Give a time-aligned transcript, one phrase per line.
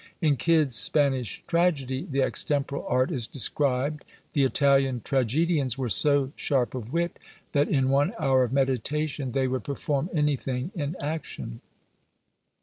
[0.19, 6.73] In Kyd's Spanish Tragedy the extemporal art is described: The Italian tragedians were so sharp
[6.73, 7.19] of wit,
[7.51, 11.61] That in one hour of meditation They would perform anything in action.